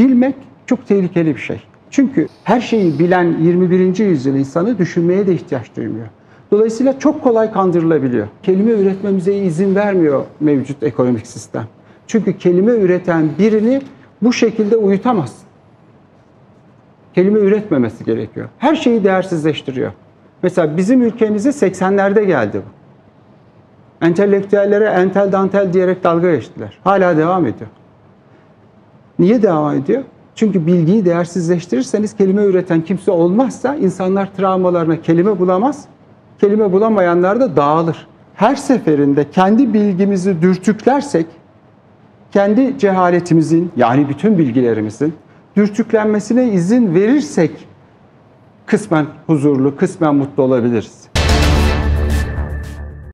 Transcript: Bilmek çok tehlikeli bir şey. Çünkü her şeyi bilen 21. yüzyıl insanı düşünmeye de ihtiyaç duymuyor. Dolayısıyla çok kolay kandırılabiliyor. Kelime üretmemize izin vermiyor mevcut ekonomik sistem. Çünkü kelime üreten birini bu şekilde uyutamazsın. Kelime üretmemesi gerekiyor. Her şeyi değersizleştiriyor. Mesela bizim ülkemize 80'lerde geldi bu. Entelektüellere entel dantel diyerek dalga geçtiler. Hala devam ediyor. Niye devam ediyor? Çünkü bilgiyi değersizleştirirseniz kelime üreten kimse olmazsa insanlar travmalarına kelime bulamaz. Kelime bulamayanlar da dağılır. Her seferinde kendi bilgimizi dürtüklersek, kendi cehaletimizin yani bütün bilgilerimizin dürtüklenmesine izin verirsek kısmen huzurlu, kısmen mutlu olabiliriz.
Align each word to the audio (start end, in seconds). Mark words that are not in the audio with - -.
Bilmek 0.00 0.34
çok 0.66 0.86
tehlikeli 0.86 1.34
bir 1.34 1.40
şey. 1.40 1.62
Çünkü 1.90 2.28
her 2.44 2.60
şeyi 2.60 2.98
bilen 2.98 3.36
21. 3.40 3.98
yüzyıl 3.98 4.34
insanı 4.34 4.78
düşünmeye 4.78 5.26
de 5.26 5.34
ihtiyaç 5.34 5.76
duymuyor. 5.76 6.06
Dolayısıyla 6.50 6.98
çok 6.98 7.22
kolay 7.22 7.52
kandırılabiliyor. 7.52 8.26
Kelime 8.42 8.70
üretmemize 8.70 9.34
izin 9.34 9.74
vermiyor 9.74 10.24
mevcut 10.40 10.82
ekonomik 10.82 11.26
sistem. 11.26 11.66
Çünkü 12.06 12.38
kelime 12.38 12.72
üreten 12.72 13.28
birini 13.38 13.82
bu 14.22 14.32
şekilde 14.32 14.76
uyutamazsın. 14.76 15.48
Kelime 17.14 17.38
üretmemesi 17.38 18.04
gerekiyor. 18.04 18.48
Her 18.58 18.74
şeyi 18.74 19.04
değersizleştiriyor. 19.04 19.92
Mesela 20.42 20.76
bizim 20.76 21.02
ülkemize 21.02 21.48
80'lerde 21.48 22.24
geldi 22.24 22.60
bu. 22.66 22.70
Entelektüellere 24.06 24.84
entel 24.84 25.32
dantel 25.32 25.72
diyerek 25.72 26.04
dalga 26.04 26.34
geçtiler. 26.34 26.78
Hala 26.84 27.16
devam 27.16 27.46
ediyor. 27.46 27.70
Niye 29.20 29.42
devam 29.42 29.76
ediyor? 29.76 30.02
Çünkü 30.34 30.66
bilgiyi 30.66 31.04
değersizleştirirseniz 31.04 32.16
kelime 32.16 32.44
üreten 32.44 32.80
kimse 32.80 33.10
olmazsa 33.10 33.74
insanlar 33.74 34.34
travmalarına 34.34 35.00
kelime 35.00 35.38
bulamaz. 35.38 35.84
Kelime 36.40 36.72
bulamayanlar 36.72 37.40
da 37.40 37.56
dağılır. 37.56 38.06
Her 38.34 38.54
seferinde 38.54 39.30
kendi 39.30 39.74
bilgimizi 39.74 40.42
dürtüklersek, 40.42 41.26
kendi 42.32 42.78
cehaletimizin 42.78 43.72
yani 43.76 44.08
bütün 44.08 44.38
bilgilerimizin 44.38 45.14
dürtüklenmesine 45.56 46.48
izin 46.48 46.94
verirsek 46.94 47.50
kısmen 48.66 49.06
huzurlu, 49.26 49.76
kısmen 49.76 50.14
mutlu 50.14 50.42
olabiliriz. 50.42 51.08